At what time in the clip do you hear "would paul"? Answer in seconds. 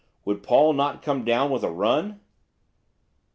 0.25-0.73